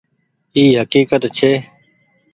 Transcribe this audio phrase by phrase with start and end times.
[0.55, 1.51] اي هڪيڪت ڇي۔